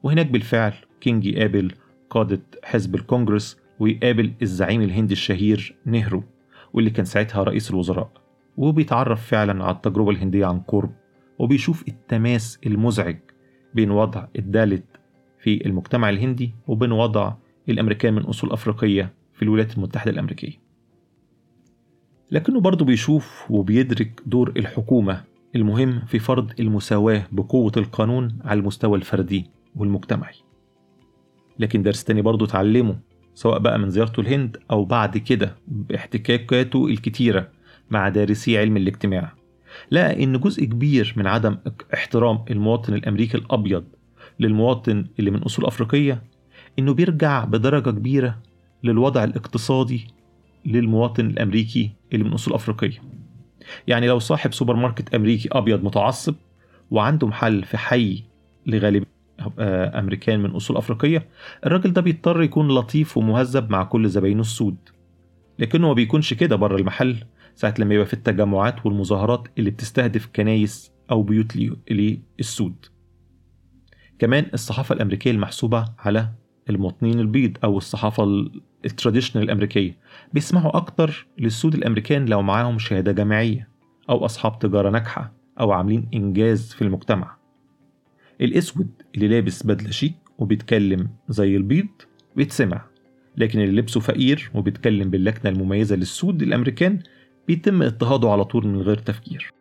وهناك 0.03 0.27
بالفعل 0.27 0.73
كينج 1.01 1.25
يقابل 1.25 1.71
قادة 2.09 2.41
حزب 2.63 2.95
الكونجرس 2.95 3.59
ويقابل 3.79 4.33
الزعيم 4.41 4.81
الهندي 4.81 5.13
الشهير 5.13 5.75
نهرو 5.85 6.23
واللي 6.73 6.89
كان 6.89 7.05
ساعتها 7.05 7.43
رئيس 7.43 7.71
الوزراء. 7.71 8.11
وبيتعرف 8.57 9.27
فعلا 9.27 9.63
على 9.63 9.75
التجربة 9.75 10.11
الهندية 10.11 10.45
عن 10.45 10.59
قرب 10.59 10.91
وبيشوف 11.39 11.87
التماس 11.87 12.59
المزعج 12.65 13.17
بين 13.73 13.91
وضع 13.91 14.27
الدالت 14.35 14.85
في 15.39 15.65
المجتمع 15.65 16.09
الهندي 16.09 16.53
وبين 16.67 16.91
وضع 16.91 17.33
الأمريكان 17.69 18.13
من 18.13 18.21
أصول 18.21 18.51
أفريقية 18.51 19.13
في 19.33 19.41
الولايات 19.41 19.77
المتحدة 19.77 20.11
الأمريكية. 20.11 20.59
لكنه 22.31 22.59
برضه 22.59 22.85
بيشوف 22.85 23.51
وبيدرك 23.51 24.21
دور 24.25 24.53
الحكومة 24.57 25.28
المهم 25.55 26.01
في 26.07 26.19
فرض 26.19 26.51
المساواة 26.59 27.27
بقوة 27.31 27.71
القانون 27.77 28.39
على 28.43 28.59
المستوى 28.59 28.97
الفردي 28.97 29.45
والمجتمعي. 29.75 30.35
لكن 31.59 31.83
درس 31.83 32.03
تاني 32.03 32.21
برضه 32.21 32.45
اتعلمه 32.45 32.99
سواء 33.33 33.59
بقى 33.59 33.79
من 33.79 33.89
زيارته 33.89 34.21
الهند 34.21 34.57
أو 34.71 34.85
بعد 34.85 35.17
كده 35.17 35.55
باحتكاكاته 35.67 36.87
الكتيرة 36.87 37.49
مع 37.89 38.09
دارسي 38.09 38.57
علم 38.57 38.77
الاجتماع. 38.77 39.33
لقى 39.91 40.23
إن 40.23 40.39
جزء 40.39 40.65
كبير 40.65 41.13
من 41.17 41.27
عدم 41.27 41.57
احترام 41.93 42.45
المواطن 42.49 42.93
الأمريكي 42.93 43.37
الأبيض 43.37 43.83
للمواطن 44.39 45.05
اللي 45.19 45.31
من 45.31 45.39
أصول 45.43 45.65
أفريقية 45.65 46.23
إنه 46.79 46.93
بيرجع 46.93 47.43
بدرجة 47.45 47.89
كبيرة 47.89 48.37
للوضع 48.83 49.23
الاقتصادي 49.23 50.07
للمواطن 50.65 51.25
الأمريكي 51.25 51.91
اللي 52.13 52.23
من 52.23 52.33
أصول 52.33 52.53
أفريقية. 52.53 53.18
يعني 53.87 54.07
لو 54.07 54.19
صاحب 54.19 54.53
سوبر 54.53 54.75
ماركت 54.75 55.15
أمريكي 55.15 55.49
أبيض 55.51 55.83
متعصب 55.83 56.35
وعنده 56.91 57.27
محل 57.27 57.63
في 57.63 57.77
حي 57.77 58.23
لغالب 58.65 59.03
أمريكان 59.59 60.39
من 60.39 60.49
أصول 60.49 60.77
أفريقية 60.77 61.27
الراجل 61.65 61.93
ده 61.93 62.01
بيضطر 62.01 62.41
يكون 62.43 62.67
لطيف 62.67 63.17
ومهذب 63.17 63.69
مع 63.71 63.83
كل 63.83 64.09
زباينه 64.09 64.41
السود. 64.41 64.77
لكنه 65.59 65.87
ما 65.87 65.93
بيكونش 65.93 66.33
كده 66.33 66.55
بره 66.55 66.75
المحل 66.77 67.15
ساعة 67.55 67.73
لما 67.79 67.93
يبقى 67.93 68.05
في 68.05 68.13
التجمعات 68.13 68.85
والمظاهرات 68.85 69.47
اللي 69.57 69.69
بتستهدف 69.69 70.29
كنايس 70.35 70.91
أو 71.11 71.23
بيوت 71.23 71.57
للسود. 71.91 72.85
كمان 74.19 74.45
الصحافة 74.53 74.95
الأمريكية 74.95 75.31
المحسوبة 75.31 75.85
على 75.99 76.29
المواطنين 76.69 77.19
البيض 77.19 77.57
أو 77.63 77.77
الصحافة 77.77 78.49
ال 78.85 78.90
traditional 78.90 79.43
الأمريكية 79.43 79.97
بيسمعوا 80.33 80.77
أكتر 80.77 81.27
للسود 81.39 81.73
الأمريكان 81.73 82.25
لو 82.25 82.41
معاهم 82.41 82.79
شهادة 82.79 83.11
جامعية 83.11 83.69
أو 84.09 84.25
أصحاب 84.25 84.59
تجارة 84.59 84.89
ناجحة 84.89 85.33
أو 85.59 85.71
عاملين 85.71 86.07
إنجاز 86.13 86.73
في 86.73 86.81
المجتمع. 86.81 87.37
الأسود 88.41 88.87
اللي 89.15 89.27
لابس 89.27 89.65
بدلة 89.65 89.91
شيك 89.91 90.15
وبيتكلم 90.37 91.09
زي 91.29 91.55
البيض 91.55 91.87
بيتسمع 92.35 92.85
لكن 93.37 93.59
اللي 93.59 93.81
لبسه 93.81 93.99
فقير 93.99 94.51
وبيتكلم 94.53 95.09
باللكنة 95.09 95.51
المميزة 95.51 95.95
للسود 95.95 96.41
الأمريكان 96.41 96.99
بيتم 97.47 97.81
اضطهاده 97.81 98.29
على 98.29 98.45
طول 98.45 98.67
من 98.67 98.81
غير 98.81 98.97
تفكير. 98.97 99.53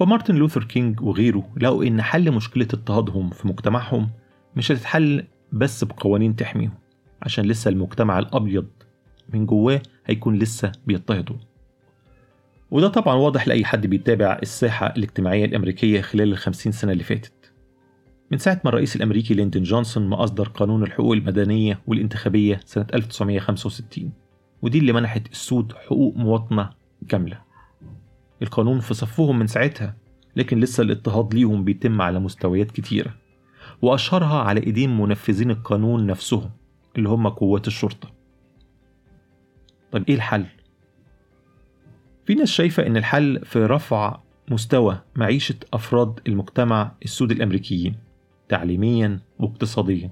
فمارتن 0.00 0.34
لوثر 0.34 0.64
كينج 0.64 1.00
وغيره 1.00 1.48
لقوا 1.56 1.84
إن 1.84 2.02
حل 2.02 2.32
مشكلة 2.32 2.68
اضطهادهم 2.74 3.30
في 3.30 3.48
مجتمعهم 3.48 4.08
مش 4.56 4.72
هتتحل 4.72 5.24
بس 5.52 5.84
بقوانين 5.84 6.36
تحميهم 6.36 6.74
عشان 7.22 7.44
لسه 7.44 7.68
المجتمع 7.68 8.18
الأبيض 8.18 8.66
من 9.32 9.46
جواه 9.46 9.82
هيكون 10.06 10.38
لسه 10.38 10.72
بيضطهده. 10.86 11.36
وده 12.70 12.88
طبعا 12.88 13.14
واضح 13.14 13.48
لأي 13.48 13.64
حد 13.64 13.86
بيتابع 13.86 14.38
الساحة 14.42 14.86
الاجتماعية 14.86 15.44
الأمريكية 15.44 16.00
خلال 16.00 16.32
الخمسين 16.32 16.72
سنة 16.72 16.92
اللي 16.92 17.04
فاتت. 17.04 17.52
من 18.30 18.38
ساعة 18.38 18.60
ما 18.64 18.70
الرئيس 18.70 18.96
الأمريكي 18.96 19.34
ليندون 19.34 19.62
جونسون 19.62 20.08
ما 20.08 20.24
أصدر 20.24 20.48
قانون 20.48 20.82
الحقوق 20.82 21.12
المدنية 21.12 21.80
والانتخابية 21.86 22.60
سنة 22.64 22.86
1965 22.94 24.12
ودي 24.62 24.78
اللي 24.78 24.92
منحت 24.92 25.30
السود 25.32 25.72
حقوق 25.72 26.16
مواطنة 26.16 26.70
كاملة. 27.08 27.49
القانون 28.42 28.80
في 28.80 28.94
صفهم 28.94 29.38
من 29.38 29.46
ساعتها 29.46 29.96
لكن 30.36 30.60
لسه 30.60 30.82
الاضطهاد 30.82 31.34
ليهم 31.34 31.64
بيتم 31.64 32.02
على 32.02 32.20
مستويات 32.20 32.70
كتيرة 32.70 33.14
وأشهرها 33.82 34.42
على 34.42 34.62
إيدين 34.62 34.96
منفذين 34.96 35.50
القانون 35.50 36.06
نفسهم 36.06 36.50
اللي 36.96 37.08
هم 37.08 37.28
قوات 37.28 37.66
الشرطة 37.66 38.10
طيب 39.92 40.04
إيه 40.08 40.14
الحل؟ 40.14 40.46
في 42.26 42.34
ناس 42.34 42.48
شايفة 42.48 42.86
إن 42.86 42.96
الحل 42.96 43.40
في 43.44 43.66
رفع 43.66 44.20
مستوى 44.50 45.00
معيشة 45.16 45.54
أفراد 45.72 46.20
المجتمع 46.26 46.92
السود 47.04 47.30
الأمريكيين 47.30 47.94
تعليميا 48.48 49.20
واقتصاديا 49.38 50.10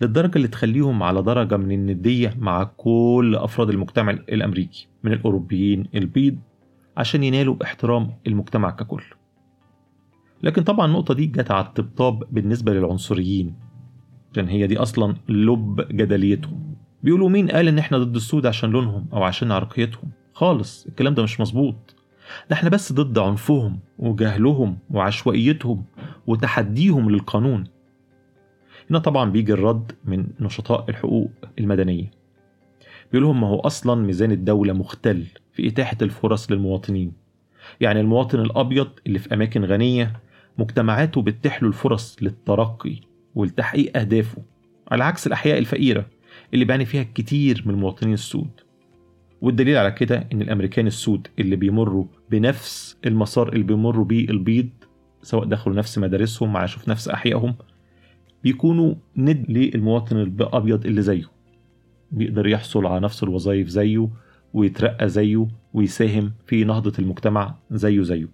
للدرجة 0.00 0.36
اللي 0.36 0.48
تخليهم 0.48 1.02
على 1.02 1.22
درجة 1.22 1.56
من 1.56 1.72
الندية 1.72 2.34
مع 2.38 2.64
كل 2.64 3.36
أفراد 3.38 3.70
المجتمع 3.70 4.12
الأمريكي 4.12 4.88
من 5.02 5.12
الأوروبيين 5.12 5.86
البيض 5.94 6.38
عشان 7.00 7.24
ينالوا 7.24 7.54
باحترام 7.54 8.12
المجتمع 8.26 8.70
ككل. 8.70 9.02
لكن 10.42 10.62
طبعا 10.62 10.86
النقطة 10.86 11.14
دي 11.14 11.26
جت 11.26 11.50
على 11.50 11.66
الطبطاب 11.66 12.24
بالنسبة 12.30 12.72
للعنصريين. 12.74 13.54
عشان 14.32 14.48
هي 14.48 14.66
دي 14.66 14.78
أصلا 14.78 15.16
لب 15.28 15.80
جدليتهم. 15.80 16.76
بيقولوا 17.02 17.28
مين 17.28 17.50
قال 17.50 17.68
إن 17.68 17.78
إحنا 17.78 17.98
ضد 17.98 18.16
السود 18.16 18.46
عشان 18.46 18.70
لونهم 18.70 19.06
أو 19.12 19.22
عشان 19.22 19.52
عرقيتهم؟ 19.52 20.10
خالص 20.32 20.86
الكلام 20.86 21.14
ده 21.14 21.22
مش 21.22 21.40
مظبوط. 21.40 21.96
ده 22.50 22.56
إحنا 22.56 22.68
بس 22.70 22.92
ضد 22.92 23.18
عنفهم 23.18 23.80
وجهلهم 23.98 24.78
وعشوائيتهم 24.90 25.84
وتحديهم 26.26 27.10
للقانون. 27.10 27.64
هنا 28.90 28.98
طبعا 28.98 29.30
بيجي 29.30 29.52
الرد 29.52 29.92
من 30.04 30.26
نشطاء 30.40 30.90
الحقوق 30.90 31.30
المدنية. 31.58 32.10
بيقول 33.12 33.26
لهم 33.26 33.40
ما 33.40 33.46
هو 33.46 33.60
أصلا 33.60 33.94
ميزان 33.94 34.32
الدولة 34.32 34.72
مختل. 34.72 35.26
في 35.52 35.68
إتاحة 35.68 35.96
الفرص 36.02 36.50
للمواطنين. 36.50 37.12
يعني 37.80 38.00
المواطن 38.00 38.40
الأبيض 38.40 38.88
اللي 39.06 39.18
في 39.18 39.34
أماكن 39.34 39.64
غنية 39.64 40.20
مجتمعاته 40.58 41.22
بتتيح 41.22 41.62
له 41.62 41.68
الفرص 41.68 42.16
للترقي 42.22 42.96
ولتحقيق 43.34 43.96
أهدافه 43.96 44.42
على 44.90 45.04
عكس 45.04 45.26
الأحياء 45.26 45.58
الفقيرة 45.58 46.06
اللي 46.54 46.64
بيعني 46.64 46.84
فيها 46.84 47.06
كتير 47.14 47.62
من 47.66 47.74
المواطنين 47.74 48.14
السود. 48.14 48.50
والدليل 49.40 49.76
على 49.76 49.90
كده 49.90 50.28
إن 50.32 50.42
الأمريكان 50.42 50.86
السود 50.86 51.28
اللي 51.38 51.56
بيمروا 51.56 52.04
بنفس 52.30 52.96
المسار 53.06 53.48
اللي 53.52 53.64
بيمروا 53.64 54.04
بيه 54.04 54.30
البيض 54.30 54.68
سواء 55.22 55.44
دخلوا 55.44 55.76
نفس 55.76 55.98
مدارسهم 55.98 56.56
عاشوا 56.56 56.80
في 56.80 56.90
نفس 56.90 57.08
أحيائهم 57.08 57.54
بيكونوا 58.44 58.94
ند 59.16 59.44
للمواطن 59.48 60.16
الأبيض 60.16 60.86
اللي 60.86 61.02
زيه. 61.02 61.30
بيقدر 62.12 62.46
يحصل 62.46 62.86
على 62.86 63.00
نفس 63.00 63.22
الوظائف 63.22 63.68
زيه 63.68 64.08
ويترقى 64.54 65.08
زيه 65.08 65.46
ويساهم 65.74 66.32
في 66.46 66.64
نهضة 66.64 66.92
المجتمع 66.98 67.54
زيه 67.70 68.02
زيه. 68.02 68.28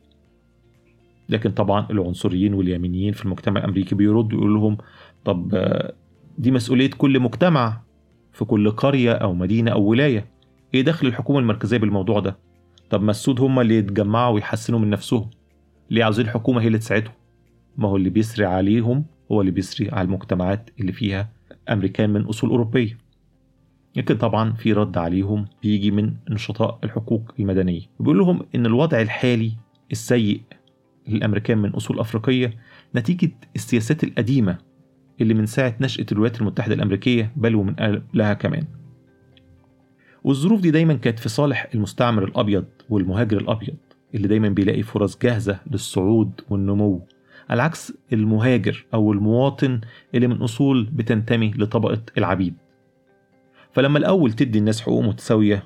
لكن 1.29 1.51
طبعا 1.51 1.87
العنصريين 1.91 2.55
واليمينيين 2.55 3.13
في 3.13 3.25
المجتمع 3.25 3.61
الأمريكي 3.61 3.95
بيردوا 3.95 4.39
يقول 4.39 4.55
لهم 4.55 4.77
طب 5.25 5.55
دي 6.39 6.51
مسؤولية 6.51 6.91
كل 6.91 7.21
مجتمع 7.21 7.81
في 8.33 8.45
كل 8.45 8.71
قرية 8.71 9.13
أو 9.13 9.35
مدينة 9.35 9.71
أو 9.71 9.83
ولاية. 9.83 10.27
إيه 10.75 10.83
دخل 10.83 11.07
الحكومة 11.07 11.39
المركزية 11.39 11.77
بالموضوع 11.79 12.21
ده؟ 12.21 12.37
طب 12.91 13.03
ما 13.03 13.11
السود 13.11 13.41
هم 13.41 13.61
اللي 13.61 13.77
يتجمعوا 13.77 14.35
ويحسنوا 14.35 14.79
من 14.79 14.91
نفسهم. 14.91 15.31
ليه 15.91 16.05
عاوزين 16.05 16.25
الحكومة 16.25 16.63
هي 16.63 16.67
اللي 16.67 16.79
تساعدهم؟ 16.79 17.13
ما 17.77 17.89
هو 17.89 17.97
اللي 17.97 18.11
بيسري 18.11 18.45
عليهم 18.47 19.05
هو 19.33 19.41
اللي 19.41 19.53
بيسري 19.53 19.91
على 19.91 20.07
المجتمعات 20.07 20.71
اللي 20.81 20.93
فيها 20.93 21.29
أمريكان 21.69 22.11
من 22.11 22.23
أصول 22.25 22.51
أوروبية. 22.51 22.99
لكن 23.97 24.17
طبعا 24.17 24.53
في 24.53 24.73
رد 24.73 24.99
عليهم 24.99 25.45
بيجي 25.63 25.91
من 25.91 26.15
نشطاء 26.31 26.79
الحقوق 26.85 27.33
المدنية. 27.41 27.81
بيقول 28.01 28.19
لهم 28.19 28.41
إن 28.55 28.67
الوضع 28.67 29.01
الحالي 29.01 29.53
السيء 29.93 30.41
للأمريكان 31.09 31.59
من 31.59 31.71
أصول 31.71 32.01
أفريقية 32.01 32.55
نتيجة 32.97 33.33
السياسات 33.57 34.05
القديمة 34.05 34.59
اللي 35.21 35.35
من 35.35 35.47
ساعة 35.47 35.75
نشأة 35.81 36.07
الولايات 36.13 36.41
المتحدة 36.41 36.75
الأمريكية 36.75 37.33
بل 37.37 37.55
ومن 37.55 37.75
قبلها 37.75 38.35
كمان. 38.35 38.65
والظروف 40.25 40.61
دي 40.61 40.71
دايما 40.71 40.95
كانت 40.95 41.19
في 41.19 41.29
صالح 41.29 41.69
المستعمر 41.75 42.25
الأبيض 42.25 42.65
والمهاجر 42.91 43.37
الأبيض 43.41 43.77
اللي 44.15 44.29
دايما 44.29 44.49
بيلاقي 44.49 44.83
فرص 44.83 45.19
جاهزة 45.19 45.61
للصعود 45.71 46.41
والنمو. 46.51 47.03
على 47.51 47.63
عكس 47.63 47.93
المهاجر 48.13 48.87
أو 48.95 49.13
المواطن 49.13 49.81
اللي 50.15 50.27
من 50.27 50.37
أصول 50.37 50.85
بتنتمي 50.93 51.51
لطبقة 51.57 52.03
العبيد. 52.19 52.55
فلما 53.77 53.99
الأول 53.99 54.33
تدي 54.33 54.59
الناس 54.59 54.81
حقوق 54.81 55.05
متساوية 55.05 55.63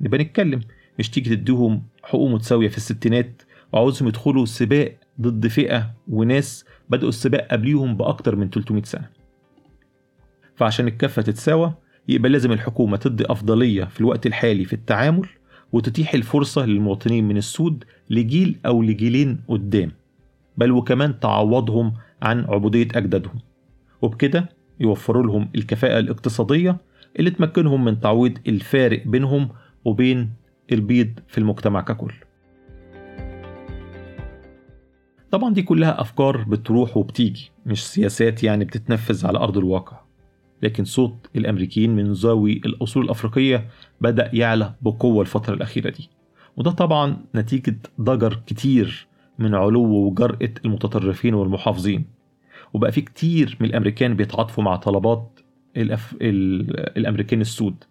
نبقى 0.00 0.18
نتكلم. 0.18 0.60
مش 0.98 1.10
تيجي 1.10 1.36
تديهم 1.36 1.82
حقوق 2.02 2.30
متساوية 2.30 2.68
في 2.68 2.76
الستينات 2.76 3.42
وعاوزهم 3.72 4.08
يدخلوا 4.08 4.44
سباق 4.46 4.96
ضد 5.20 5.46
فئة 5.46 5.94
وناس 6.08 6.64
بدأوا 6.88 7.08
السباق 7.08 7.48
قبليهم 7.50 7.96
بأكتر 7.96 8.36
من 8.36 8.50
300 8.50 8.82
سنة. 8.82 9.08
فعشان 10.56 10.86
الكفة 10.86 11.22
تتساوى 11.22 11.74
يبقى 12.08 12.30
لازم 12.30 12.52
الحكومة 12.52 12.96
تدي 12.96 13.24
أفضلية 13.32 13.84
في 13.84 14.00
الوقت 14.00 14.26
الحالي 14.26 14.64
في 14.64 14.72
التعامل 14.72 15.28
وتتيح 15.72 16.14
الفرصة 16.14 16.66
للمواطنين 16.66 17.28
من 17.28 17.36
السود 17.36 17.84
لجيل 18.10 18.58
أو 18.66 18.82
لجيلين 18.82 19.40
قدام. 19.48 19.92
بل 20.56 20.72
وكمان 20.72 21.20
تعوضهم 21.20 21.92
عن 22.22 22.44
عبودية 22.44 22.88
أجدادهم. 22.94 23.38
وبكده 24.02 24.48
يوفروا 24.80 25.22
لهم 25.26 25.48
الكفاءة 25.54 25.98
الاقتصادية 25.98 26.76
اللي 27.18 27.30
تمكنهم 27.30 27.84
من 27.84 28.00
تعويض 28.00 28.38
الفارق 28.46 29.06
بينهم 29.06 29.48
وبين 29.84 30.32
البيض 30.72 31.10
في 31.28 31.38
المجتمع 31.38 31.80
ككل. 31.80 32.12
طبعا 35.30 35.54
دي 35.54 35.62
كلها 35.62 36.00
أفكار 36.00 36.36
بتروح 36.42 36.96
وبتيجي 36.96 37.50
مش 37.66 37.86
سياسات 37.86 38.42
يعني 38.44 38.64
بتتنفذ 38.64 39.26
على 39.26 39.38
أرض 39.38 39.58
الواقع. 39.58 40.00
لكن 40.62 40.84
صوت 40.84 41.30
الأمريكيين 41.36 41.96
من 41.96 42.12
ذوي 42.12 42.52
الأصول 42.52 43.04
الأفريقية 43.04 43.68
بدأ 44.00 44.30
يعلى 44.34 44.74
بقوة 44.82 45.20
الفترة 45.20 45.54
الأخيرة 45.54 45.90
دي. 45.90 46.08
وده 46.56 46.70
طبعا 46.70 47.16
نتيجة 47.34 47.76
ضجر 48.00 48.40
كتير 48.46 49.06
من 49.38 49.54
علو 49.54 49.82
وجرأة 49.84 50.52
المتطرفين 50.64 51.34
والمحافظين. 51.34 52.04
وبقى 52.72 52.92
في 52.92 53.00
كتير 53.00 53.56
من 53.60 53.68
الأمريكان 53.68 54.14
بيتعاطفوا 54.16 54.64
مع 54.64 54.76
طلبات 54.76 55.40
الأف... 55.76 56.16
الأمريكان 56.96 57.40
السود 57.40 57.84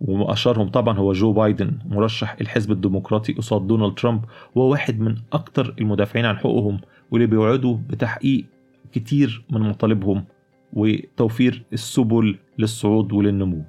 وأشهرهم 0.00 0.68
طبعا 0.68 0.98
هو 0.98 1.12
جو 1.12 1.32
بايدن 1.32 1.78
مرشح 1.86 2.36
الحزب 2.40 2.72
الديمقراطي 2.72 3.32
قصاد 3.32 3.66
دونالد 3.66 3.94
ترامب 3.94 4.24
وهو 4.54 4.70
واحد 4.70 5.00
من 5.00 5.14
أكتر 5.32 5.74
المدافعين 5.80 6.24
عن 6.26 6.36
حقوقهم 6.36 6.80
واللي 7.10 7.26
بيوعدوا 7.26 7.76
بتحقيق 7.90 8.44
كتير 8.92 9.44
من 9.50 9.60
مطالبهم 9.60 10.24
وتوفير 10.72 11.62
السبل 11.72 12.38
للصعود 12.58 13.12
وللنمو 13.12 13.64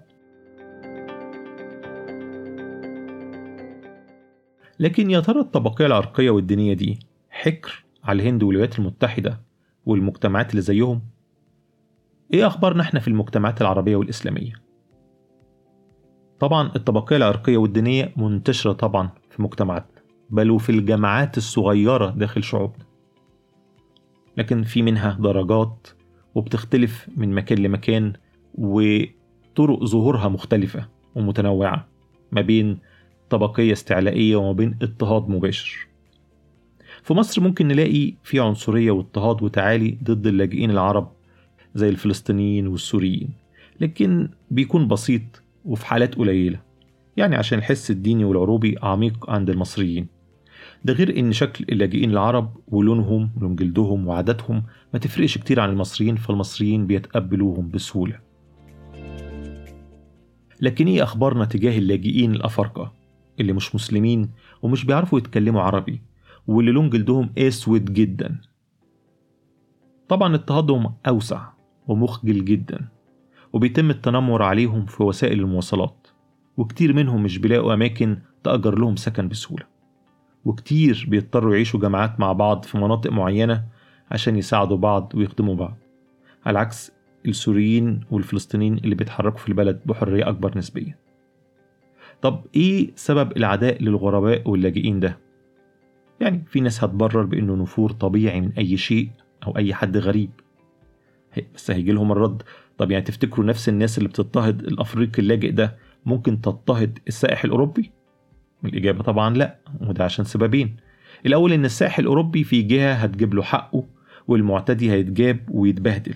لكن 4.79 5.09
يا 5.11 5.19
ترى 5.19 5.39
الطبقية 5.39 5.85
العرقية 5.85 6.29
والدينية 6.29 6.73
دي 6.73 6.99
حكر 7.29 7.83
على 8.03 8.21
الهند 8.23 8.43
والولايات 8.43 8.79
المتحدة 8.79 9.39
والمجتمعات 9.85 10.51
اللي 10.51 10.61
زيهم؟ 10.61 11.01
إيه 12.33 12.47
أخبارنا 12.47 12.81
إحنا 12.81 12.99
في 12.99 13.07
المجتمعات 13.07 13.61
العربية 13.61 13.95
والإسلامية؟ 13.95 14.53
طبعا 16.39 16.71
الطبقية 16.75 17.17
العرقية 17.17 17.57
والدينية 17.57 18.13
منتشرة 18.17 18.73
طبعا 18.73 19.09
في 19.29 19.41
مجتمعاتنا 19.41 20.01
بل 20.29 20.51
وفي 20.51 20.69
الجماعات 20.69 21.37
الصغيرة 21.37 22.09
داخل 22.09 22.43
شعوبنا 22.43 22.85
لكن 24.37 24.63
في 24.63 24.81
منها 24.81 25.17
درجات 25.19 25.87
وبتختلف 26.35 27.09
من 27.17 27.33
مكان 27.35 27.57
لمكان 27.57 28.13
وطرق 28.55 29.83
ظهورها 29.85 30.27
مختلفة 30.27 30.87
ومتنوعة 31.15 31.87
ما 32.31 32.41
بين 32.41 32.79
طبقية 33.29 33.71
استعلائية 33.73 34.35
وما 34.35 34.51
بين 34.51 34.77
اضطهاد 34.81 35.29
مباشر 35.29 35.87
في 37.03 37.13
مصر 37.13 37.41
ممكن 37.41 37.67
نلاقي 37.67 38.13
في 38.23 38.39
عنصرية 38.39 38.91
واضطهاد 38.91 39.43
وتعالي 39.43 39.97
ضد 40.03 40.27
اللاجئين 40.27 40.71
العرب 40.71 41.16
زي 41.77 41.89
الفلسطينيين 41.89 42.67
والسوريين 42.67 43.29
لكن 43.81 44.29
بيكون 44.51 44.87
بسيط 44.87 45.21
وفي 45.65 45.85
حالات 45.85 46.15
قليلة 46.15 46.59
يعني 47.17 47.35
عشان 47.35 47.57
الحس 47.57 47.91
الديني 47.91 48.25
والعروبي 48.25 48.75
عميق 48.83 49.29
عند 49.29 49.49
المصريين. 49.49 50.07
ده 50.85 50.93
غير 50.93 51.19
إن 51.19 51.33
شكل 51.33 51.65
اللاجئين 51.69 52.11
العرب 52.11 52.57
ولونهم 52.67 53.29
ولون 53.37 53.55
جلدهم 53.55 54.07
وعاداتهم 54.07 54.63
ما 54.93 54.99
تفرقش 54.99 55.37
كتير 55.37 55.59
عن 55.59 55.69
المصريين 55.69 56.15
فالمصريين 56.15 56.87
بيتقبلوهم 56.87 57.69
بسهولة. 57.69 58.19
لكن 60.61 60.87
إيه 60.87 61.03
أخبارنا 61.03 61.45
تجاه 61.45 61.77
اللاجئين 61.77 62.35
الأفارقة؟ 62.35 62.93
اللي 63.39 63.53
مش 63.53 63.75
مسلمين 63.75 64.29
ومش 64.61 64.85
بيعرفوا 64.85 65.19
يتكلموا 65.19 65.61
عربي 65.61 66.01
واللي 66.47 66.71
لون 66.71 66.89
جلدهم 66.89 67.29
أسود 67.37 67.93
جدا. 67.93 68.41
طبعا 70.09 70.35
اضطهادهم 70.35 70.93
أوسع. 71.07 71.56
ومخجل 71.87 72.45
جدا 72.45 72.87
وبيتم 73.53 73.89
التنمر 73.89 74.43
عليهم 74.43 74.85
في 74.85 75.03
وسائل 75.03 75.39
المواصلات 75.39 76.07
وكتير 76.57 76.93
منهم 76.93 77.23
مش 77.23 77.37
بيلاقوا 77.37 77.73
أماكن 77.73 78.17
تأجر 78.43 78.79
لهم 78.79 78.95
سكن 78.95 79.27
بسهولة 79.27 79.65
وكتير 80.45 81.05
بيضطروا 81.09 81.53
يعيشوا 81.53 81.79
جماعات 81.79 82.19
مع 82.19 82.33
بعض 82.33 82.65
في 82.65 82.77
مناطق 82.77 83.11
معينة 83.11 83.63
عشان 84.11 84.35
يساعدوا 84.35 84.77
بعض 84.77 85.11
ويخدموا 85.15 85.55
بعض 85.55 85.77
على 86.45 86.59
عكس 86.59 86.91
السوريين 87.25 87.99
والفلسطينيين 88.11 88.77
اللي 88.77 88.95
بيتحركوا 88.95 89.37
في 89.39 89.49
البلد 89.49 89.81
بحرية 89.85 90.29
أكبر 90.29 90.57
نسبيا 90.57 90.95
طب 92.21 92.45
إيه 92.55 92.91
سبب 92.95 93.37
العداء 93.37 93.83
للغرباء 93.83 94.49
واللاجئين 94.49 94.99
ده؟ 94.99 95.17
يعني 96.19 96.43
في 96.47 96.59
ناس 96.59 96.83
هتبرر 96.83 97.23
بإنه 97.23 97.55
نفور 97.55 97.91
طبيعي 97.91 98.41
من 98.41 98.51
أي 98.57 98.77
شيء 98.77 99.09
أو 99.47 99.57
أي 99.57 99.73
حد 99.73 99.97
غريب 99.97 100.29
بس 101.55 101.71
هيجي 101.71 101.91
لهم 101.91 102.11
الرد. 102.11 102.43
طب 102.77 102.91
يعني 102.91 103.03
تفتكروا 103.03 103.45
نفس 103.45 103.69
الناس 103.69 103.97
اللي 103.97 104.09
بتضطهد 104.09 104.59
الأفريقي 104.61 105.21
اللاجئ 105.21 105.51
ده 105.51 105.75
ممكن 106.05 106.41
تضطهد 106.41 106.99
السائح 107.07 107.43
الأوروبي؟ 107.43 107.91
الإجابة 108.65 109.03
طبعا 109.03 109.35
لا 109.35 109.57
وده 109.81 110.03
عشان 110.03 110.25
سببين. 110.25 110.75
الأول 111.25 111.53
إن 111.53 111.65
السائح 111.65 111.99
الأوروبي 111.99 112.43
في 112.43 112.61
جهة 112.61 112.93
هتجيب 112.93 113.33
له 113.33 113.43
حقه 113.43 113.83
والمعتدي 114.27 114.91
هيتجاب 114.91 115.39
ويتبهدل 115.49 116.13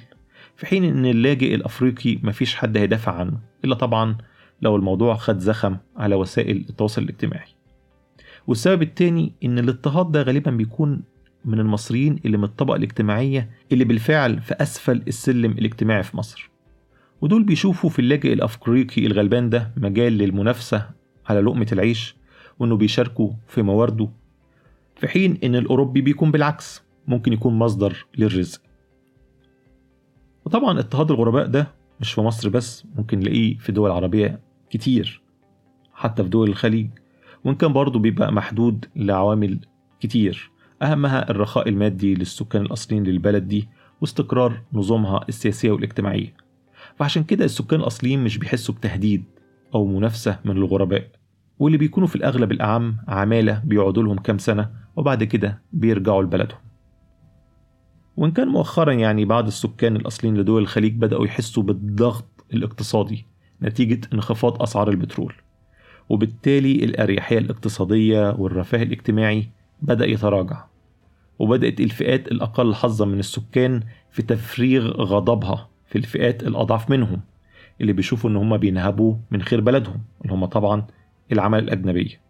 في 0.55 0.65
حين 0.65 0.83
إن 0.83 1.05
اللاجئ 1.05 1.55
الأفريقي 1.55 2.19
مفيش 2.23 2.55
حد 2.55 2.77
هيدافع 2.77 3.11
عنه 3.11 3.37
إلا 3.65 3.75
طبعا 3.75 4.17
لو 4.61 4.75
الموضوع 4.75 5.15
خد 5.15 5.39
زخم 5.39 5.77
على 5.97 6.15
وسائل 6.15 6.57
التواصل 6.69 7.01
الاجتماعي. 7.01 7.49
والسبب 8.47 8.81
التاني 8.81 9.33
إن 9.43 9.59
الاضطهاد 9.59 10.11
ده 10.11 10.21
غالبا 10.21 10.51
بيكون 10.51 11.03
من 11.45 11.59
المصريين 11.59 12.19
اللي 12.25 12.37
من 12.37 12.43
الطبقة 12.43 12.75
الاجتماعية 12.75 13.49
اللي 13.71 13.83
بالفعل 13.83 14.41
في 14.41 14.53
أسفل 14.53 15.03
السلم 15.07 15.51
الاجتماعي 15.51 16.03
في 16.03 16.17
مصر. 16.17 16.49
ودول 17.21 17.43
بيشوفوا 17.43 17.89
في 17.89 17.99
اللاجئ 17.99 18.33
الأفريقي 18.33 19.05
الغلبان 19.05 19.49
ده 19.49 19.71
مجال 19.77 20.13
للمنافسة 20.13 20.89
على 21.25 21.41
لقمة 21.41 21.67
العيش 21.71 22.15
وإنه 22.59 22.77
بيشاركوا 22.77 23.31
في 23.47 23.61
موارده 23.61 24.09
في 24.95 25.07
حين 25.07 25.37
إن 25.43 25.55
الأوروبي 25.55 26.01
بيكون 26.01 26.31
بالعكس 26.31 26.83
ممكن 27.07 27.33
يكون 27.33 27.53
مصدر 27.53 28.05
للرزق. 28.17 28.61
وطبعا 30.45 30.79
اضطهاد 30.79 31.11
الغرباء 31.11 31.47
ده 31.47 31.67
مش 31.99 32.13
في 32.13 32.21
مصر 32.21 32.49
بس 32.49 32.85
ممكن 32.95 33.19
نلاقيه 33.19 33.57
في 33.57 33.71
دول 33.71 33.91
عربية 33.91 34.39
كتير 34.69 35.21
حتى 35.93 36.23
في 36.23 36.29
دول 36.29 36.49
الخليج 36.49 36.89
وإن 37.45 37.55
كان 37.55 37.73
برضه 37.73 37.99
بيبقى 37.99 38.33
محدود 38.33 38.85
لعوامل 38.95 39.59
كتير. 39.99 40.51
أهمها 40.81 41.29
الرخاء 41.29 41.69
المادي 41.69 42.15
للسكان 42.15 42.61
الأصليين 42.61 43.03
للبلد 43.03 43.47
دي 43.47 43.69
واستقرار 44.01 44.61
نظامها 44.73 45.25
السياسية 45.29 45.71
والاجتماعية. 45.71 46.33
فعشان 46.95 47.23
كده 47.23 47.45
السكان 47.45 47.79
الأصليين 47.79 48.23
مش 48.23 48.37
بيحسوا 48.37 48.75
بتهديد 48.75 49.23
أو 49.75 49.85
منافسة 49.85 50.39
من 50.45 50.57
الغرباء 50.57 51.07
واللي 51.59 51.77
بيكونوا 51.77 52.07
في 52.07 52.15
الأغلب 52.15 52.51
الأعم 52.51 52.97
عمالة 53.07 53.61
بيقعدوا 53.65 54.03
لهم 54.03 54.17
كام 54.17 54.37
سنة 54.37 54.69
وبعد 54.95 55.23
كده 55.23 55.61
بيرجعوا 55.73 56.23
لبلدهم. 56.23 56.57
وإن 58.17 58.31
كان 58.31 58.47
مؤخرا 58.47 58.93
يعني 58.93 59.25
بعض 59.25 59.47
السكان 59.47 59.95
الأصليين 59.95 60.37
لدول 60.37 60.61
الخليج 60.61 60.93
بدأوا 60.95 61.25
يحسوا 61.25 61.63
بالضغط 61.63 62.45
الاقتصادي 62.53 63.25
نتيجة 63.63 64.01
انخفاض 64.13 64.61
أسعار 64.61 64.89
البترول 64.89 65.33
وبالتالي 66.09 66.83
الأريحية 66.83 67.37
الاقتصادية 67.37 68.29
والرفاه 68.37 68.83
الاجتماعي 68.83 69.49
بدأ 69.81 70.05
يتراجع. 70.05 70.70
وبدأت 71.41 71.79
الفئات 71.79 72.27
الأقل 72.31 72.75
حظا 72.75 73.05
من 73.05 73.19
السكان 73.19 73.83
في 74.11 74.21
تفريغ 74.21 74.87
غضبها 75.01 75.69
في 75.87 75.97
الفئات 75.97 76.43
الأضعف 76.43 76.89
منهم 76.89 77.21
اللي 77.81 77.93
بيشوفوا 77.93 78.29
إن 78.29 78.35
هم 78.35 78.57
بينهبوا 78.57 79.15
من 79.31 79.41
خير 79.41 79.61
بلدهم 79.61 80.01
اللي 80.21 80.33
هم 80.33 80.45
طبعا 80.45 80.87
العمالة 81.31 81.59
الأجنبية 81.59 82.21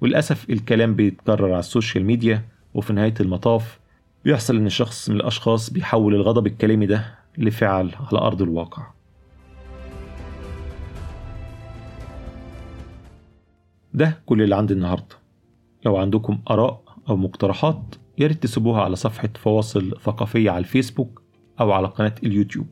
وللأسف 0.00 0.50
الكلام 0.50 0.94
بيتكرر 0.94 1.50
على 1.50 1.58
ال 1.58 1.65
social 1.65 2.04
media 2.04 2.44
وفي 2.74 2.92
نهاية 2.92 3.14
المطاف 3.20 3.80
بيحصل 4.24 4.56
إن 4.56 4.68
شخص 4.68 5.10
من 5.10 5.16
الأشخاص 5.16 5.70
بيحول 5.70 6.14
الغضب 6.14 6.46
الكلامي 6.46 6.86
ده 6.86 7.18
لفعل 7.38 7.90
على 8.00 8.18
أرض 8.20 8.42
الواقع. 8.42 8.86
ده 13.94 14.22
كل 14.26 14.42
اللي 14.42 14.56
عندي 14.56 14.74
النهاردة. 14.74 15.16
لو 15.86 15.96
عندكم 15.96 16.38
آراء 16.50 16.82
أو 17.08 17.16
مقترحات 17.16 17.94
ياريت 18.20 18.42
تسيبوها 18.42 18.82
على 18.82 18.96
صفحة 18.96 19.28
فواصل 19.34 19.96
ثقافية 20.02 20.50
على 20.50 20.58
الفيسبوك 20.58 21.22
أو 21.60 21.72
على 21.72 21.86
قناة 21.86 22.14
اليوتيوب. 22.24 22.66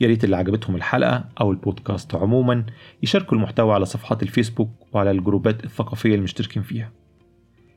ياريت 0.00 0.24
اللي 0.24 0.36
عجبتهم 0.36 0.76
الحلقة 0.76 1.24
أو 1.40 1.50
البودكاست 1.50 2.14
عموما 2.14 2.66
يشاركوا 3.02 3.36
المحتوى 3.36 3.74
على 3.74 3.84
صفحات 3.84 4.22
الفيسبوك 4.22 4.70
وعلى 4.92 5.10
الجروبات 5.10 5.64
الثقافية 5.64 6.14
المشتركين 6.14 6.62
فيها. 6.62 6.92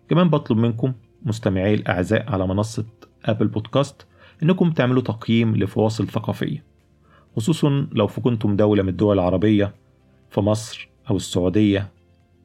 كمان 0.09 0.29
بطلب 0.29 0.57
منكم 0.57 0.93
مستمعي 1.25 1.73
الأعزاء 1.73 2.31
على 2.31 2.47
منصة 2.47 2.85
أبل 3.25 3.47
بودكاست 3.47 4.05
إنكم 4.43 4.71
تعملوا 4.71 5.01
تقييم 5.01 5.55
لفواصل 5.55 6.07
ثقافية 6.07 6.63
خصوصا 7.35 7.87
لو 7.91 8.07
كنتم 8.07 8.55
دولة 8.55 8.83
من 8.83 8.89
الدول 8.89 9.19
العربية 9.19 9.75
في 10.29 10.41
مصر 10.41 10.89
أو 11.09 11.15
السعودية 11.15 11.89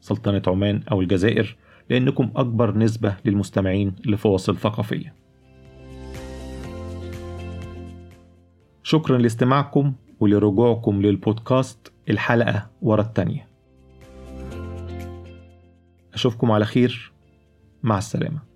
سلطنة 0.01 0.43
عمان 0.47 0.83
أو 0.91 1.01
الجزائر 1.01 1.57
لأنكم 1.91 2.31
أكبر 2.37 2.79
نسبة 2.79 3.17
للمستمعين 3.25 3.95
لفواصل 4.07 4.57
ثقافية. 4.57 5.15
شكرا 8.83 9.19
لاستماعكم 9.19 9.93
ولرجوعكم 10.21 11.03
للبودكاست 11.03 11.93
الحلقة 12.11 12.71
ورا 12.83 13.03
التانية. 13.03 13.49
أشوفكم 16.15 16.51
على 16.51 16.65
خير. 16.65 17.13
مع 17.83 17.99
السلامة. 17.99 18.48